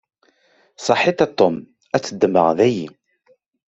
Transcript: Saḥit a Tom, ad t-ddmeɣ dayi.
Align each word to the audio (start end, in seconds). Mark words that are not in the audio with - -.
Saḥit 0.85 1.19
a 1.25 1.27
Tom, 1.37 1.55
ad 1.95 2.01
t-ddmeɣ 2.03 2.47
dayi. 2.57 2.87